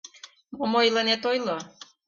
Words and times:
—Мом 0.55 0.71
ойлынет, 0.79 1.23
ойло. 1.31 1.57